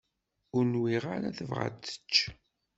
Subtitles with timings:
[0.55, 2.13] Ur nwiɣ ara tebɣa ad tečč.